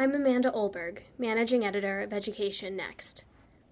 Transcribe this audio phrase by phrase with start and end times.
[0.00, 3.24] I'm Amanda Olberg, Managing Editor of Education Next.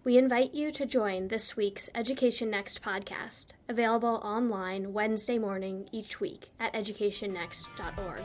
[0.02, 6.18] We invite you to join this week's Education Next podcast, available online Wednesday morning each
[6.18, 8.22] week at educationnext.org.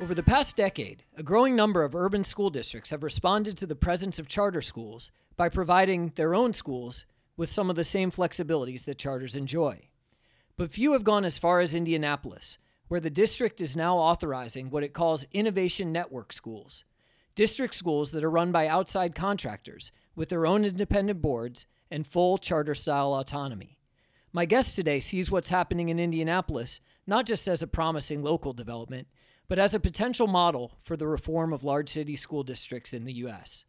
[0.00, 3.76] Over the past decade, a growing number of urban school districts have responded to the
[3.76, 7.04] presence of charter schools by providing their own schools
[7.36, 9.88] with some of the same flexibilities that charters enjoy.
[10.56, 12.58] But few have gone as far as Indianapolis,
[12.88, 16.84] where the district is now authorizing what it calls innovation network schools
[17.34, 22.38] district schools that are run by outside contractors with their own independent boards and full
[22.38, 23.78] charter style autonomy.
[24.32, 29.08] My guest today sees what's happening in Indianapolis not just as a promising local development,
[29.48, 33.12] but as a potential model for the reform of large city school districts in the
[33.14, 33.64] U.S.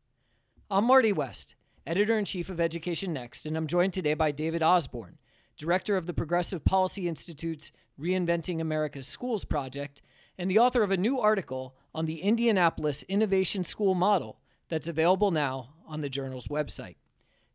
[0.70, 1.55] I'm Marty West,
[1.88, 5.17] editor in chief of Education Next, and I'm joined today by David Osborne,
[5.55, 10.02] director of the Progressive Policy Institute's Reinventing America's Schools project,
[10.38, 15.30] and the author of a new article on the Indianapolis Innovation School model that's available
[15.30, 16.95] now on the journal's website.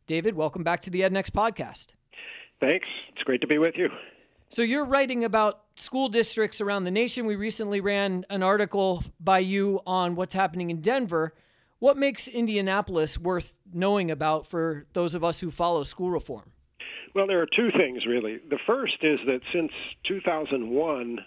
[0.06, 1.94] David, welcome back to the EdNext podcast.
[2.60, 2.86] Thanks.
[3.12, 3.88] It's great to be with you.
[4.48, 7.26] So, you're writing about school districts around the nation.
[7.26, 11.34] We recently ran an article by you on what's happening in Denver.
[11.80, 16.52] What makes Indianapolis worth knowing about for those of us who follow school reform?
[17.14, 18.38] Well, there are two things, really.
[18.50, 19.72] The first is that since
[20.06, 21.18] 2001,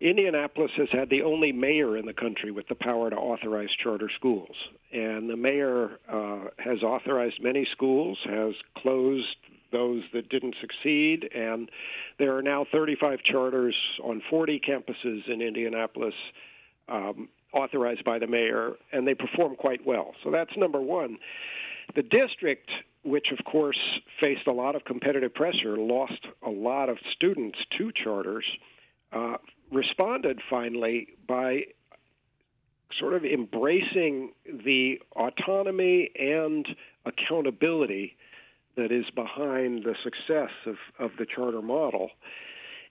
[0.00, 4.10] Indianapolis has had the only mayor in the country with the power to authorize charter
[4.16, 4.54] schools.
[4.92, 9.36] And the mayor uh, has authorized many schools, has closed
[9.70, 11.70] those that didn't succeed, and
[12.18, 16.14] there are now 35 charters on 40 campuses in Indianapolis
[16.88, 20.14] um, authorized by the mayor, and they perform quite well.
[20.22, 21.18] So that's number one.
[21.94, 22.70] The district,
[23.02, 23.78] which of course
[24.20, 28.44] faced a lot of competitive pressure, lost a lot of students to charters
[29.12, 29.36] uh,
[29.72, 31.62] responded finally by
[32.98, 36.66] sort of embracing the autonomy and
[37.04, 38.16] accountability
[38.76, 42.10] that is behind the success of, of the charter model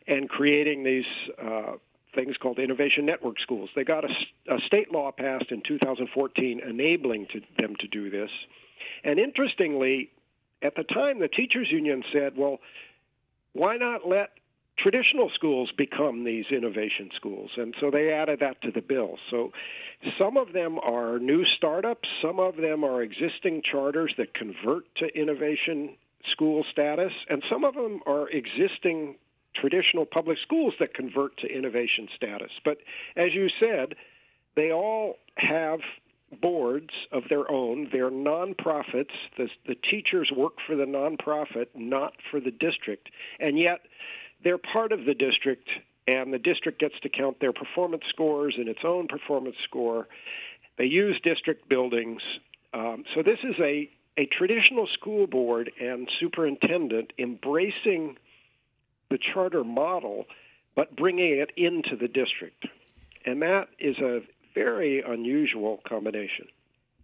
[0.08, 1.06] and creating these
[1.44, 1.74] uh,
[2.18, 3.70] things called innovation network schools.
[3.76, 4.10] They got a,
[4.50, 8.30] a state law passed in 2014 enabling to, them to do this.
[9.04, 10.10] And interestingly,
[10.62, 12.58] at the time, the teachers union said, well,
[13.54, 14.32] why not let
[14.78, 17.50] traditional schools become these innovation schools.
[17.58, 19.18] And so they added that to the bill.
[19.32, 19.52] So
[20.20, 25.08] some of them are new startups, some of them are existing charters that convert to
[25.20, 25.96] innovation
[26.32, 29.16] school status, and some of them are existing
[29.59, 32.51] traditional public schools that convert to innovation status.
[32.63, 32.78] But
[33.16, 33.95] as you said,
[34.56, 35.79] they all have
[36.41, 37.90] boards of their own.
[37.91, 39.13] They're nonprofits.
[39.38, 43.09] The, the teachers work for the nonprofit, not for the district.
[43.40, 43.81] And yet,
[44.44, 45.69] they're part of the district,
[46.07, 50.07] and the district gets to count their performance scores in its own performance score.
[50.78, 52.22] They use district buildings.
[52.74, 58.18] Um, so this is a, a traditional school board and superintendent embracing
[59.09, 60.25] the charter model,
[60.75, 62.66] but bringing it into the district.
[63.25, 64.22] And that is a
[64.53, 66.47] very unusual combination.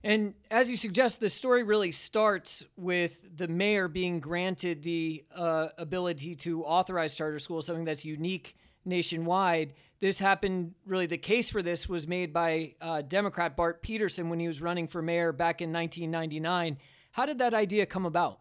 [0.04, 5.70] And as you suggest, the story really starts with the mayor being granted the uh,
[5.78, 9.74] ability to authorize charter schools, something that's unique nationwide.
[10.02, 14.40] This happened, really, the case for this was made by uh, Democrat Bart Peterson when
[14.40, 16.78] he was running for mayor back in 1999.
[17.12, 18.40] How did that idea come about?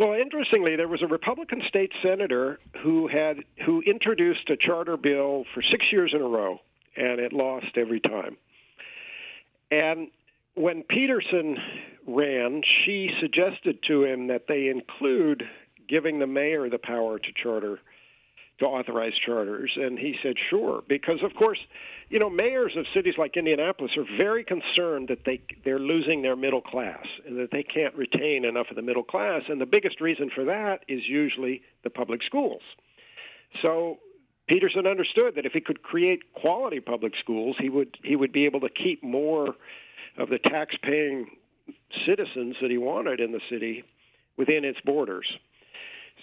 [0.00, 5.44] Well, interestingly, there was a Republican state senator who had who introduced a charter bill
[5.52, 6.58] for six years in a row,
[6.96, 8.38] and it lost every time.
[9.70, 10.08] And
[10.54, 11.58] when Peterson
[12.06, 15.42] ran, she suggested to him that they include
[15.86, 17.78] giving the mayor the power to charter
[18.60, 19.72] to authorize charters.
[19.76, 21.58] And he said sure because of course
[22.08, 26.36] you know mayors of cities like Indianapolis are very concerned that they they're losing their
[26.36, 29.42] middle class and that they can't retain enough of the middle class.
[29.48, 32.62] And the biggest reason for that is usually the public schools.
[33.62, 33.98] So
[34.46, 38.44] Peterson understood that if he could create quality public schools he would he would be
[38.44, 39.54] able to keep more
[40.18, 41.30] of the tax-paying
[42.06, 43.84] citizens that he wanted in the city
[44.36, 45.26] within its borders.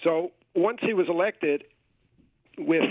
[0.04, 1.64] So once he was elected,
[2.58, 2.84] with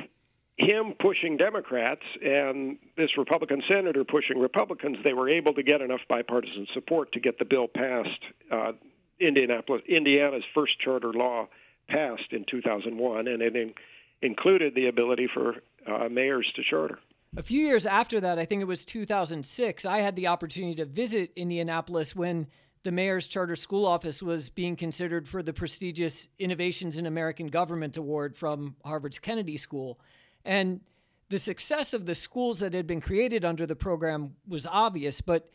[0.57, 6.01] him pushing Democrats and this Republican senator pushing Republicans, they were able to get enough
[6.09, 8.21] bipartisan support to get the bill passed.
[8.51, 8.71] Uh,
[9.19, 11.47] Indianapolis, Indiana's first charter law
[11.89, 13.73] passed in 2001, and it in,
[14.21, 15.55] included the ability for
[15.87, 16.99] uh, mayors to charter.
[17.35, 20.85] A few years after that, I think it was 2006, I had the opportunity to
[20.85, 22.47] visit Indianapolis when
[22.87, 27.97] the mayor's charter school office was being considered for the prestigious Innovations in American Government
[27.97, 29.99] Award from Harvard's Kennedy School.
[30.45, 30.79] And
[31.27, 35.51] the success of the schools that had been created under the program was obvious, but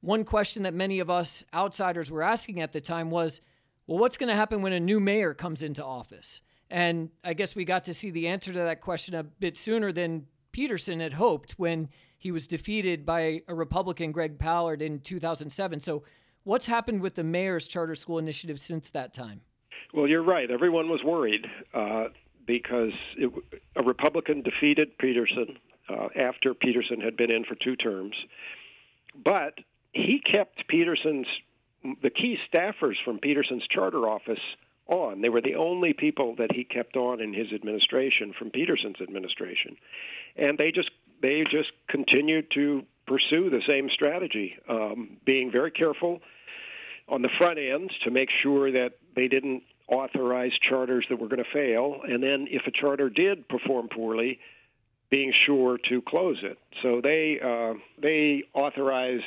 [0.00, 3.42] one question that many of us outsiders were asking at the time was
[3.86, 6.40] well, what's going to happen when a new mayor comes into office?
[6.70, 9.92] And I guess we got to see the answer to that question a bit sooner
[9.92, 15.80] than Peterson had hoped when he was defeated by a Republican, Greg Ballard, in 2007.
[15.80, 16.04] So,
[16.44, 19.40] what's happened with the mayor's charter school initiative since that time?
[19.92, 20.50] Well, you're right.
[20.50, 22.04] Everyone was worried uh,
[22.46, 23.32] because it,
[23.76, 25.58] a Republican defeated Peterson
[25.88, 28.14] uh, after Peterson had been in for two terms.
[29.24, 29.54] But
[29.92, 31.26] he kept Peterson's
[32.02, 34.40] the key staffers from Peterson's charter office
[34.86, 35.22] on.
[35.22, 39.76] They were the only people that he kept on in his administration from Peterson's administration,
[40.36, 40.90] and they just
[41.22, 46.20] they just continued to pursue the same strategy, um, being very careful
[47.08, 51.42] on the front end to make sure that they didn't authorize charters that were going
[51.42, 54.38] to fail, and then if a charter did perform poorly,
[55.10, 56.56] being sure to close it.
[56.82, 59.24] So they uh, they authorized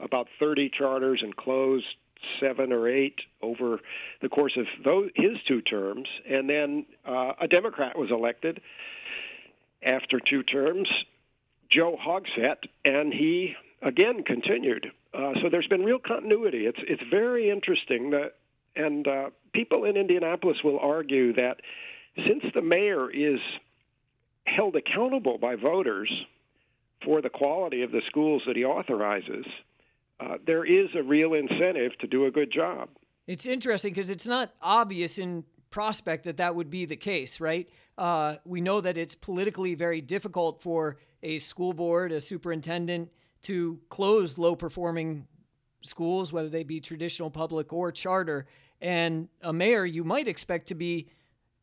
[0.00, 1.86] about 30 charters and closed
[2.40, 3.78] seven or eight over
[4.20, 6.08] the course of those, his two terms.
[6.28, 8.60] And then uh, a Democrat was elected
[9.82, 10.88] after two terms,
[11.70, 14.92] Joe Hogsett, and he again continued.
[15.12, 16.66] Uh, so there's been real continuity.
[16.66, 18.34] It's it's very interesting that,
[18.76, 21.60] and uh, people in Indianapolis will argue that
[22.16, 23.40] since the mayor is
[24.44, 26.10] held accountable by voters
[27.04, 29.46] for the quality of the schools that he authorizes,
[30.18, 32.88] uh, there is a real incentive to do a good job.
[33.26, 37.68] It's interesting because it's not obvious in prospect that that would be the case, right?
[37.96, 43.10] Uh, we know that it's politically very difficult for a school board, a superintendent,
[43.42, 45.26] to close low performing
[45.82, 48.46] schools, whether they be traditional public or charter.
[48.80, 51.08] And a mayor, you might expect to be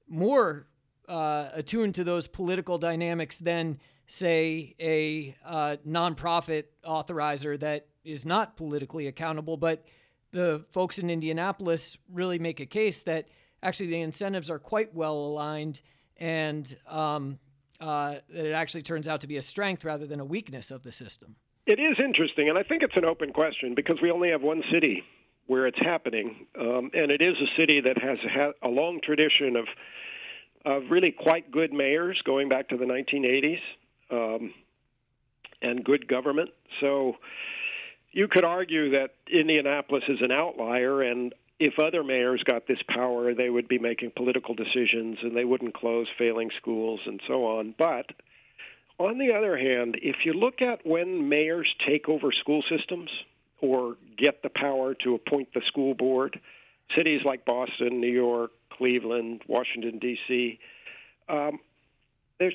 [0.07, 0.67] more
[1.07, 8.57] uh, attuned to those political dynamics than, say, a uh, nonprofit authorizer that is not
[8.57, 9.57] politically accountable.
[9.57, 9.85] But
[10.31, 13.27] the folks in Indianapolis really make a case that
[13.63, 15.81] actually the incentives are quite well aligned
[16.17, 17.39] and um,
[17.79, 20.83] uh, that it actually turns out to be a strength rather than a weakness of
[20.83, 21.35] the system.
[21.65, 24.63] It is interesting, and I think it's an open question because we only have one
[24.71, 25.03] city
[25.47, 29.55] where it's happening, um, and it is a city that has had a long tradition
[29.55, 29.65] of
[30.65, 33.59] of really quite good mayors going back to the 1980s
[34.11, 34.53] um,
[35.61, 36.49] and good government.
[36.81, 37.15] So
[38.11, 43.33] you could argue that Indianapolis is an outlier, and if other mayors got this power,
[43.33, 47.73] they would be making political decisions and they wouldn't close failing schools and so on.
[47.77, 48.05] But
[48.99, 53.09] on the other hand, if you look at when mayors take over school systems
[53.59, 56.39] or get the power to appoint the school board,
[56.95, 60.59] cities like Boston, New York, Cleveland, Washington D.C.
[61.27, 61.59] Um,
[62.39, 62.53] there's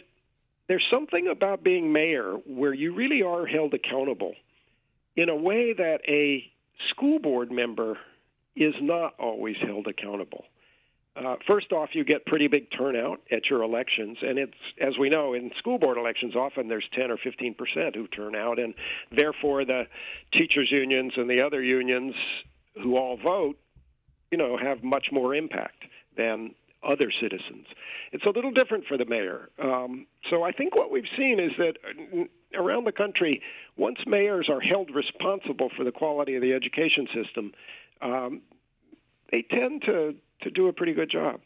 [0.68, 4.34] there's something about being mayor where you really are held accountable
[5.16, 6.44] in a way that a
[6.88, 7.98] school board member
[8.56, 10.44] is not always held accountable.
[11.14, 15.10] Uh, first off, you get pretty big turnout at your elections, and it's as we
[15.10, 18.72] know in school board elections, often there's 10 or 15 percent who turn out, and
[19.10, 19.86] therefore the
[20.32, 22.14] teachers' unions and the other unions
[22.82, 23.58] who all vote,
[24.30, 25.84] you know, have much more impact
[26.16, 27.66] than other citizens.
[28.12, 29.50] It's a little different for the mayor.
[29.62, 32.24] Um, so I think what we've seen is that uh,
[32.60, 33.42] around the country,
[33.76, 37.52] once mayors are held responsible for the quality of the education system,
[38.02, 38.42] um,
[39.30, 41.40] they tend to, to do a pretty good job.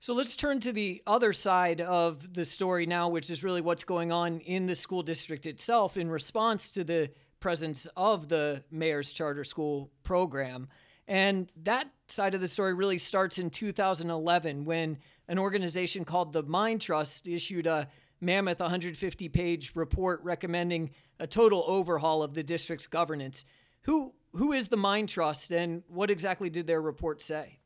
[0.00, 3.84] So let's turn to the other side of the story now, which is really what's
[3.84, 7.10] going on in the school district itself in response to the
[7.40, 10.68] presence of the mayor's charter school program.
[11.06, 14.98] And that side of the story really starts in 2011 when
[15.28, 17.88] an organization called the Mind Trust issued a
[18.20, 23.44] mammoth 150 page report recommending a total overhaul of the district's governance.
[23.82, 27.58] Who who is the Mind Trust and what exactly did their report say?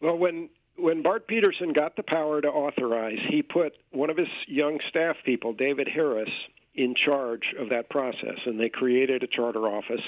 [0.00, 4.28] Well, when when Bart Peterson got the power to authorize, he put one of his
[4.46, 6.28] young staff people, David Harris,
[6.74, 10.02] in charge of that process, and they created a charter office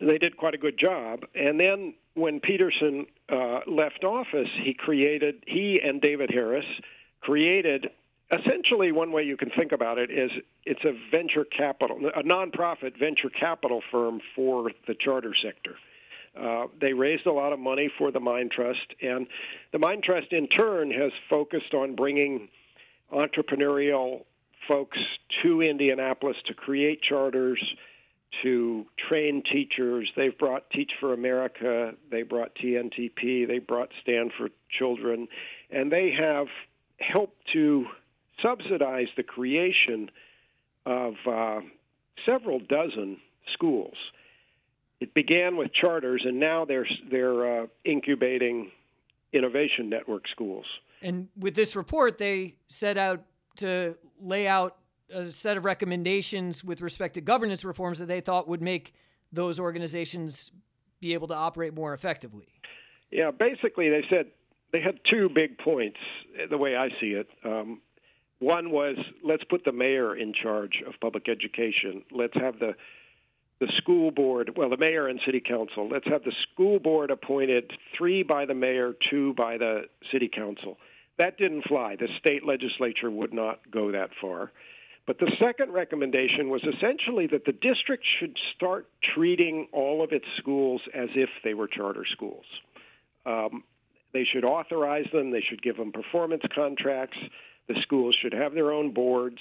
[0.00, 1.24] they did quite a good job.
[1.34, 6.64] And then when Peterson uh, left office, he created he and David Harris
[7.20, 7.88] created
[8.30, 10.30] essentially one way you can think about it is
[10.64, 15.76] it's a venture capital, a nonprofit venture capital firm for the charter sector.
[16.38, 19.26] Uh, they raised a lot of money for the Mind Trust, and
[19.72, 22.48] the Mind Trust in turn has focused on bringing
[23.12, 24.24] entrepreneurial
[24.68, 24.98] folks
[25.42, 27.62] to Indianapolis to create charters
[28.42, 30.10] to train teachers.
[30.14, 35.28] They've brought Teach for America, they brought TNTP, they brought Stand for Children,
[35.70, 36.46] and they have
[37.00, 37.86] helped to
[38.42, 40.10] subsidize the creation
[40.86, 41.60] of uh,
[42.24, 43.18] several dozen
[43.52, 43.94] schools.
[45.00, 48.70] It began with charters, and now they're they're uh, incubating
[49.32, 50.64] innovation network schools.
[51.02, 53.22] And with this report, they set out
[53.56, 54.76] to lay out
[55.10, 58.94] a set of recommendations with respect to governance reforms that they thought would make
[59.32, 60.50] those organizations
[61.00, 62.48] be able to operate more effectively.
[63.10, 64.26] Yeah, basically, they said
[64.72, 65.98] they had two big points,
[66.50, 67.28] the way I see it.
[67.44, 67.80] Um,
[68.40, 72.02] one was let's put the mayor in charge of public education.
[72.10, 72.74] Let's have the
[73.60, 75.88] the school board, well, the mayor and city council.
[75.88, 80.78] Let's have the school board appointed three by the mayor, two by the city council.
[81.18, 81.96] That didn't fly.
[81.96, 84.52] The state legislature would not go that far.
[85.08, 90.26] But the second recommendation was essentially that the district should start treating all of its
[90.36, 92.44] schools as if they were charter schools.
[93.26, 93.64] Um,
[94.12, 97.16] they should authorize them, they should give them performance contracts,
[97.68, 99.40] the schools should have their own boards,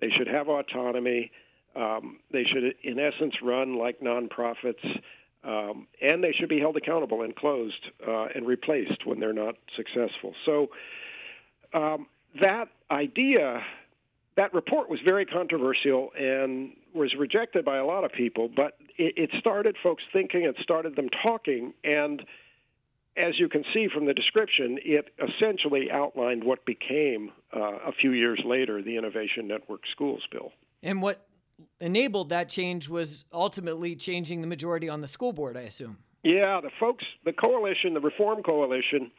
[0.00, 1.30] they should have autonomy,
[1.74, 5.00] um, they should, in essence, run like nonprofits.
[5.44, 9.56] Um, and they should be held accountable and closed uh, and replaced when they're not
[9.76, 10.34] successful.
[10.46, 10.70] So
[11.74, 12.06] um,
[12.40, 13.60] that idea,
[14.36, 18.48] that report was very controversial and was rejected by a lot of people.
[18.54, 22.22] But it, it started folks thinking, it started them talking, and
[23.16, 28.12] as you can see from the description, it essentially outlined what became uh, a few
[28.12, 30.52] years later the Innovation Network Schools Bill.
[30.82, 31.26] And what
[31.80, 35.98] enabled that change was ultimately changing the majority on the school board, I assume.
[36.22, 39.10] Yeah, the folks, the coalition, the Reform Coalition,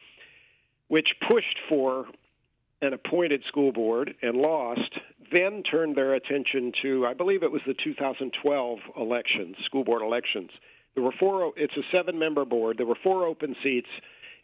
[0.88, 2.06] which pushed for
[2.82, 4.98] an appointed school board and lost,
[5.32, 10.50] then turned their attention to, I believe it was the 2012 elections, school board elections.
[10.94, 11.52] There were four.
[11.56, 12.78] It's a seven-member board.
[12.78, 13.88] There were four open seats,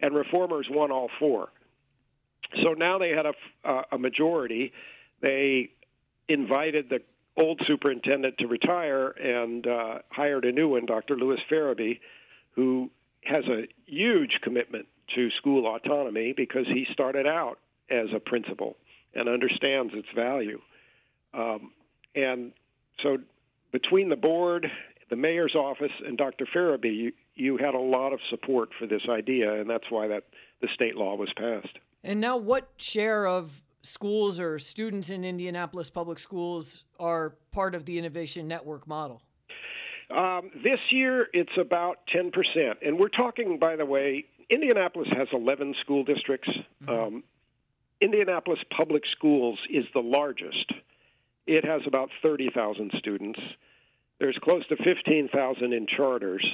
[0.01, 1.49] and reformers won all four.
[2.63, 4.73] So now they had a, a majority.
[5.21, 5.71] They
[6.29, 7.01] invited the
[7.37, 11.17] old superintendent to retire and uh, hired a new one, Dr.
[11.17, 12.01] Lewis Ferebee,
[12.53, 12.91] who
[13.25, 17.59] has a huge commitment to school autonomy because he started out
[17.91, 18.77] as a principal
[19.15, 20.61] and understands its value.
[21.35, 21.73] Um,
[22.15, 22.53] and
[23.03, 23.19] so,
[23.73, 24.67] between the board,
[25.11, 26.47] the mayor's office, and Dr.
[26.47, 30.25] Ferebee, you, you had a lot of support for this idea, and that's why that
[30.63, 31.79] the state law was passed.
[32.03, 37.85] And now, what share of schools or students in Indianapolis public schools are part of
[37.85, 39.23] the Innovation Network model?
[40.11, 42.33] Um, this year, it's about 10%.
[42.85, 46.49] And we're talking, by the way, Indianapolis has 11 school districts.
[46.83, 46.89] Mm-hmm.
[46.89, 47.25] Um,
[48.01, 50.73] Indianapolis Public Schools is the largest.
[51.47, 53.39] It has about 30,000 students.
[54.21, 56.47] There's close to 15,000 in charters.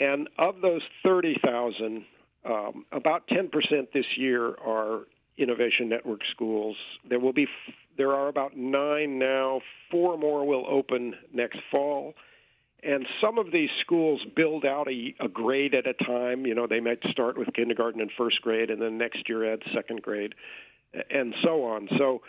[0.00, 2.04] And of those 30,000,
[2.44, 3.50] um, about 10%
[3.92, 5.02] this year are
[5.36, 6.76] Innovation Network schools.
[7.08, 7.46] There will be
[7.96, 9.60] there are about nine now.
[9.90, 12.14] Four more will open next fall.
[12.82, 16.46] And some of these schools build out a, a grade at a time.
[16.46, 19.62] You know, they might start with kindergarten and first grade, and then next year add
[19.74, 20.34] second grade,
[21.10, 21.88] and so on.
[21.98, 22.22] So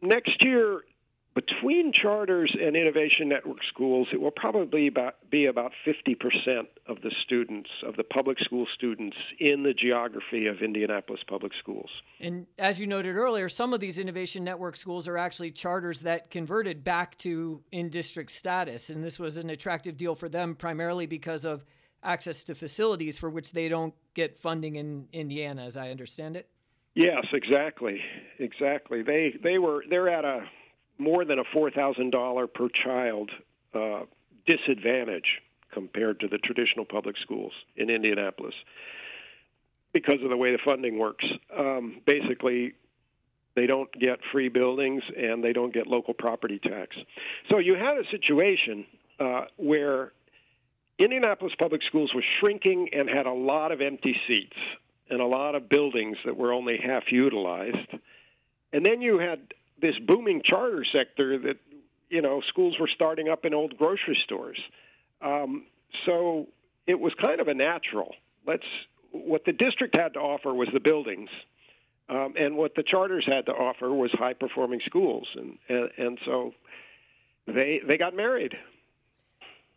[0.00, 0.82] next year,
[1.36, 6.16] between charters and Innovation Network schools, it will probably about, be about 50%
[6.88, 11.90] of the students, of the public school students in the geography of Indianapolis public schools.
[12.20, 16.30] And as you noted earlier, some of these Innovation Network schools are actually charters that
[16.30, 18.88] converted back to in district status.
[18.88, 21.66] And this was an attractive deal for them primarily because of
[22.02, 26.48] access to facilities for which they don't get funding in Indiana, as I understand it.
[26.94, 28.00] Yes, exactly.
[28.38, 29.02] Exactly.
[29.02, 30.46] They they were they're at a
[30.98, 33.30] more than a $4,000 per child
[33.74, 34.02] uh,
[34.46, 38.54] disadvantage compared to the traditional public schools in Indianapolis
[39.92, 41.24] because of the way the funding works.
[41.56, 42.74] Um, basically,
[43.54, 46.96] they don't get free buildings and they don't get local property tax.
[47.50, 48.84] So you had a situation
[49.18, 50.12] uh, where
[50.98, 54.56] Indianapolis public schools were shrinking and had a lot of empty seats
[55.08, 57.88] and a lot of buildings that were only half utilized.
[58.72, 59.40] And then you had
[59.80, 61.56] this booming charter sector that
[62.08, 64.58] you know schools were starting up in old grocery stores.
[65.22, 65.66] Um,
[66.04, 66.46] so
[66.86, 68.14] it was kind of a natural.
[68.46, 68.64] Let's
[69.12, 71.30] what the district had to offer was the buildings,
[72.08, 76.18] um, and what the charters had to offer was high performing schools, and, and and
[76.24, 76.52] so
[77.46, 78.56] they they got married.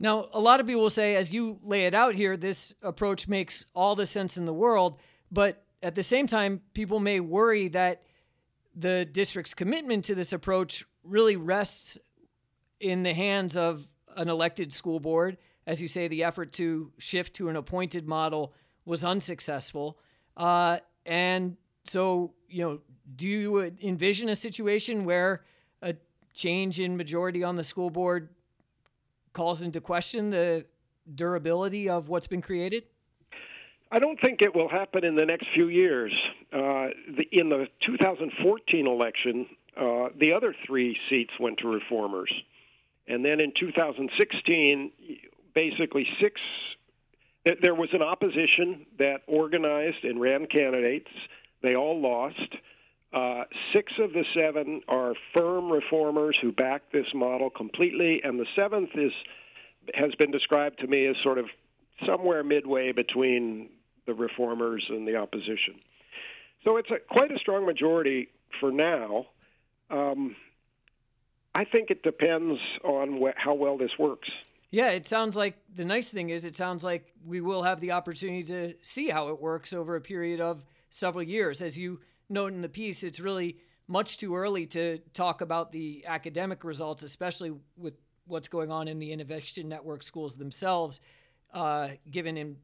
[0.02, 3.28] Now, a lot of people will say, as you lay it out here, this approach
[3.28, 4.98] makes all the sense in the world.
[5.30, 8.02] But at the same time, people may worry that
[8.80, 11.98] the district's commitment to this approach really rests
[12.80, 15.38] in the hands of an elected school board.
[15.68, 18.54] As you say, the effort to shift to an appointed model
[18.86, 20.00] was unsuccessful.
[20.38, 22.80] Uh, and so, you know,
[23.16, 25.44] do you envision a situation where
[25.82, 25.96] a
[26.34, 28.30] change in majority on the school board
[29.34, 30.66] calls into question the
[31.14, 32.84] durability of what's been created?
[33.92, 36.14] I don't think it will happen in the next few years.
[36.54, 42.32] Uh, the, in the 2014 election, uh, the other three seats went to reformers.
[43.08, 44.92] And then in 2016,
[45.56, 46.40] basically six,
[47.62, 51.10] there was an opposition that organized and ran candidates.
[51.64, 52.56] They all lost.
[53.12, 58.46] Uh, six of the seven are firm reformers who back this model completely, and the
[58.56, 59.12] seventh is
[59.96, 61.46] has been described to me as sort of
[62.06, 63.70] somewhere midway between
[64.10, 65.76] the reformers and the opposition.
[66.64, 69.28] So it's a, quite a strong majority for now.
[69.92, 70.36] Um,
[71.54, 74.28] I think it depends on wh- how well this works.
[74.72, 77.92] Yeah, it sounds like the nice thing is it sounds like we will have the
[77.92, 81.62] opportunity to see how it works over a period of several years.
[81.62, 86.04] As you note in the piece, it's really much too early to talk about the
[86.08, 87.94] academic results, especially with
[88.26, 91.00] what's going on in the Innovation Network schools themselves,
[91.54, 92.58] uh, given in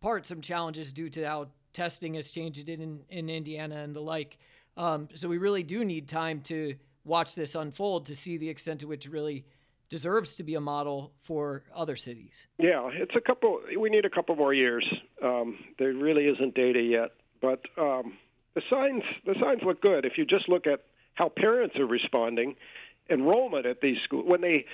[0.00, 4.38] part some challenges due to how testing has changed in, in Indiana and the like.
[4.76, 8.80] Um, so we really do need time to watch this unfold to see the extent
[8.80, 9.44] to which it really
[9.88, 12.46] deserves to be a model for other cities.
[12.58, 13.60] Yeah, it's a couple.
[13.78, 14.86] We need a couple more years.
[15.22, 17.10] Um, there really isn't data yet,
[17.42, 18.16] but um,
[18.54, 20.04] the signs the signs look good.
[20.04, 22.54] If you just look at how parents are responding,
[23.10, 24.64] enrollment at these schools when they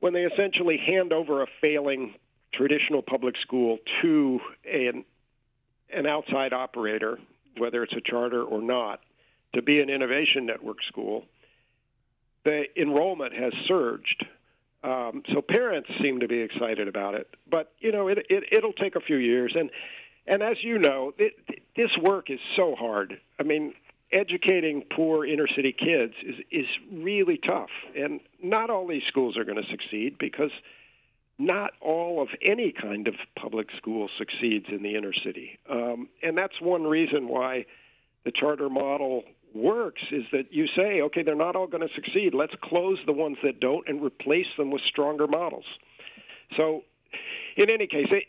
[0.00, 2.14] when they essentially hand over a failing
[2.52, 4.40] traditional public school to
[4.70, 5.04] an
[5.92, 7.18] an outside operator,
[7.58, 9.00] whether it's a charter or not,
[9.54, 11.24] to be an innovation network school,
[12.44, 14.24] the enrollment has surged.
[14.84, 18.72] Um, so parents seem to be excited about it, but you know it, it it'll
[18.72, 19.70] take a few years, and
[20.26, 21.34] and as you know, it,
[21.76, 23.20] this work is so hard.
[23.38, 23.74] I mean,
[24.12, 29.44] educating poor inner city kids is is really tough, and not all these schools are
[29.44, 30.50] going to succeed because
[31.40, 36.36] not all of any kind of public school succeeds in the inner city, um, and
[36.36, 37.64] that's one reason why
[38.24, 39.24] the charter model
[39.54, 42.34] works is that you say, okay, they're not all going to succeed.
[42.34, 45.64] Let's close the ones that don't and replace them with stronger models.
[46.56, 46.82] So,
[47.56, 48.24] in any case, it,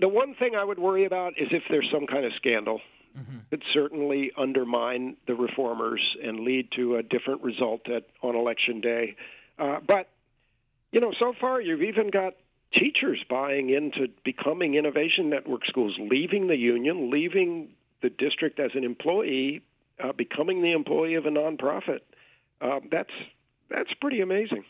[0.00, 2.80] the one thing I would worry about is if there's some kind of scandal.
[3.16, 3.38] Mm-hmm.
[3.50, 9.16] It certainly undermine the reformers and lead to a different result at, on election day.
[9.58, 10.08] Uh, but
[10.92, 12.34] you know, so far you've even got
[12.72, 17.70] teachers buying into becoming innovation network schools, leaving the union, leaving
[18.02, 19.62] the district as an employee
[20.02, 22.00] uh, becoming the employee of a nonprofit.
[22.60, 23.10] Uh, that's
[23.70, 24.64] that's pretty amazing.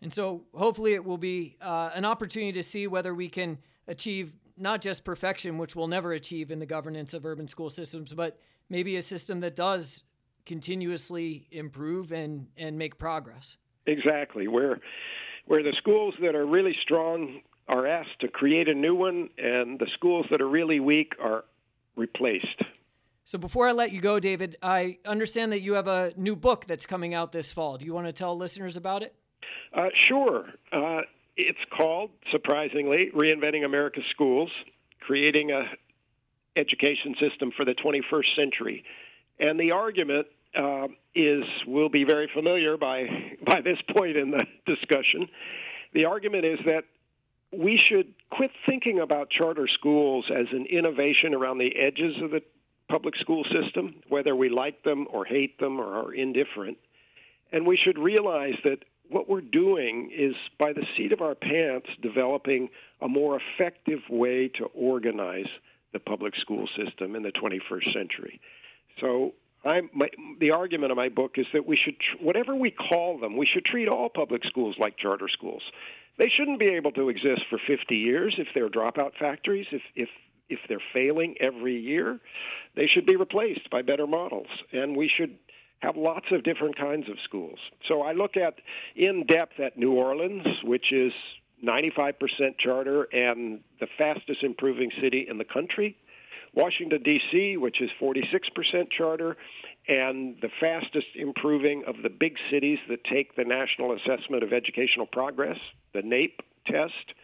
[0.00, 4.32] And so, hopefully, it will be uh, an opportunity to see whether we can achieve
[4.56, 8.38] not just perfection, which we'll never achieve in the governance of urban school systems, but
[8.68, 10.02] maybe a system that does
[10.46, 13.56] continuously improve and, and make progress.
[13.86, 14.48] Exactly.
[14.48, 14.80] Where
[15.48, 19.78] where the schools that are really strong are asked to create a new one, and
[19.78, 21.44] the schools that are really weak are
[21.96, 22.62] replaced.
[23.24, 26.66] So before I let you go, David, I understand that you have a new book
[26.66, 27.76] that's coming out this fall.
[27.76, 29.14] Do you want to tell listeners about it?
[29.74, 30.46] Uh, sure.
[30.72, 31.00] Uh,
[31.36, 34.50] it's called, surprisingly, Reinventing America's Schools,
[35.00, 35.64] Creating a
[36.56, 38.84] Education System for the 21st Century.
[39.38, 43.06] And the argument uh, is will be very familiar by
[43.46, 45.28] by this point in the discussion.
[45.94, 46.84] The argument is that
[47.52, 52.42] we should quit thinking about charter schools as an innovation around the edges of the
[52.90, 56.76] public school system, whether we like them or hate them or are indifferent.
[57.52, 61.88] And we should realize that what we're doing is, by the seat of our pants,
[62.02, 62.68] developing
[63.00, 65.46] a more effective way to organize
[65.92, 68.40] the public school system in the 21st century.
[69.00, 69.32] So,
[69.64, 70.08] I'm, my,
[70.40, 73.46] the argument of my book is that we should, tr- whatever we call them, we
[73.46, 75.62] should treat all public schools like charter schools.
[76.16, 80.08] They shouldn't be able to exist for 50 years if they're dropout factories, if, if
[80.50, 82.18] if they're failing every year,
[82.74, 84.46] they should be replaced by better models.
[84.72, 85.36] And we should
[85.80, 87.58] have lots of different kinds of schools.
[87.86, 88.54] So I look at
[88.96, 91.12] in depth at New Orleans, which is
[91.64, 92.14] 95%
[92.58, 95.96] charter and the fastest improving city in the country.
[96.54, 99.36] Washington, D.C., which is 46% charter,
[99.86, 105.06] and the fastest improving of the big cities that take the National Assessment of Educational
[105.06, 105.58] Progress,
[105.94, 106.32] the NAEP
[106.66, 107.14] test,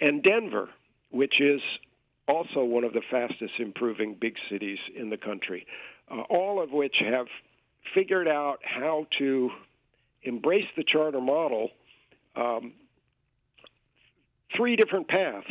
[0.00, 0.68] and Denver,
[1.10, 1.60] which is
[2.28, 5.66] also one of the fastest improving big cities in the country,
[6.10, 7.26] uh, all of which have
[7.94, 9.50] figured out how to
[10.22, 11.70] embrace the charter model
[12.36, 12.72] um,
[14.56, 15.50] three different paths.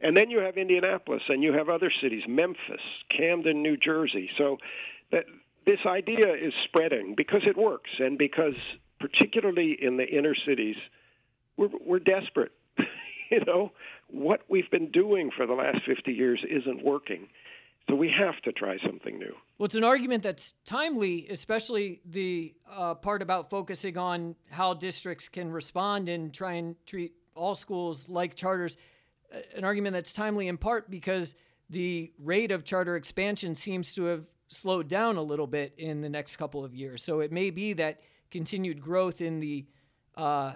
[0.00, 2.80] And then you have Indianapolis, and you have other cities, Memphis,
[3.16, 4.30] Camden, New Jersey.
[4.38, 4.58] So
[5.10, 5.24] that
[5.66, 8.54] this idea is spreading because it works, and because
[9.00, 10.76] particularly in the inner cities,
[11.56, 12.52] we're we're desperate.
[13.30, 13.72] you know,
[14.08, 17.28] what we've been doing for the last 50 years isn't working.
[17.88, 19.34] So we have to try something new.
[19.56, 25.28] Well, it's an argument that's timely, especially the uh, part about focusing on how districts
[25.28, 28.76] can respond and try and treat all schools like charters.
[29.54, 31.34] An argument that's timely in part because
[31.70, 36.08] the rate of charter expansion seems to have slowed down a little bit in the
[36.08, 37.02] next couple of years.
[37.02, 39.66] So it may be that continued growth in the
[40.16, 40.52] uh,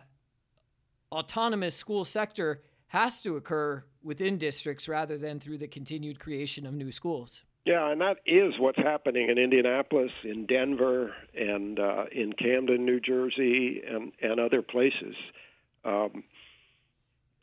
[1.10, 6.74] autonomous school sector has to occur within districts rather than through the continued creation of
[6.74, 7.42] new schools.
[7.64, 12.98] Yeah, and that is what's happening in Indianapolis, in Denver, and uh, in Camden, New
[12.98, 15.14] Jersey, and and other places.
[15.84, 16.24] Um,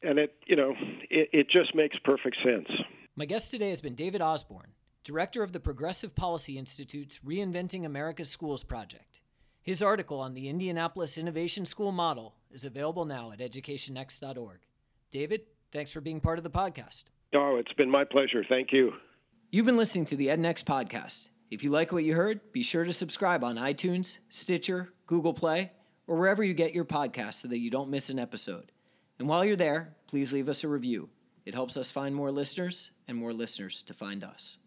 [0.01, 0.73] and it, you know,
[1.09, 2.67] it, it just makes perfect sense.
[3.15, 8.29] My guest today has been David Osborne, director of the Progressive Policy Institute's Reinventing America's
[8.29, 9.21] Schools project.
[9.62, 14.59] His article on the Indianapolis Innovation School model is available now at educationnext.org.
[15.12, 17.05] David, thanks for being part of the podcast.
[17.33, 18.43] Oh, it's been my pleasure.
[18.47, 18.93] Thank you.
[19.51, 21.29] You've been listening to the EdNext podcast.
[21.51, 25.71] If you like what you heard, be sure to subscribe on iTunes, Stitcher, Google Play,
[26.07, 28.71] or wherever you get your podcasts so that you don't miss an episode.
[29.19, 31.10] And while you're there, please leave us a review.
[31.45, 34.58] It helps us find more listeners and more listeners to find us.